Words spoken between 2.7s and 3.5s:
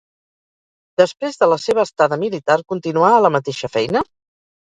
continuà a la